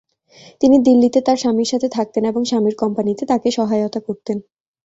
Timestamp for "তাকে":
3.25-3.47